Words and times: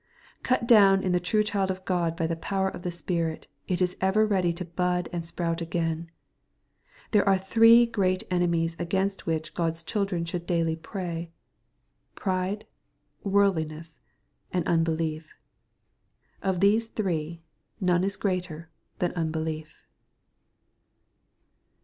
Cut 0.41 0.67
down 0.67 1.03
in 1.03 1.11
the 1.11 1.19
true 1.19 1.43
child 1.43 1.69
of 1.69 1.85
God 1.85 2.15
by 2.17 2.25
the 2.25 2.35
power 2.35 2.67
of 2.67 2.81
the 2.81 2.89
Spirit, 2.89 3.45
it 3.67 3.83
is 3.83 3.95
ever 4.01 4.25
ready 4.25 4.51
to 4.51 4.65
bud 4.65 5.07
and 5.13 5.27
sprout 5.27 5.61
again, 5.61 6.09
There 7.11 7.23
are 7.29 7.37
three 7.37 7.85
great 7.85 8.23
enemies 8.31 8.75
against 8.79 9.27
which 9.27 9.53
God^s 9.53 9.85
children 9.85 10.25
should 10.25 10.47
daily 10.47 10.75
pray,— 10.75 11.29
^pride, 12.17 12.63
worldliness, 13.23 13.99
and 14.51 14.67
unbelief. 14.67 15.35
Of 16.41 16.61
these 16.61 16.87
three, 16.87 17.43
none 17.79 18.03
is 18.03 18.15
greater 18.17 18.71
than 18.97 19.11
unbelief. 19.11 19.85